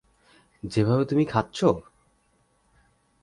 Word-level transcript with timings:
যেভাবে 0.63 1.03
তুমি 1.05 1.23
খাচ্ছ? 1.25 1.59